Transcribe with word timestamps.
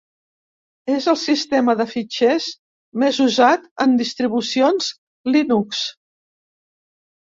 És 0.93 1.05
el 1.13 1.17
sistema 1.23 1.75
de 1.83 1.87
fitxers 1.91 2.49
més 3.05 3.21
usat 3.29 3.71
en 3.89 3.97
distribucions 4.03 4.93
Linux. 5.35 5.89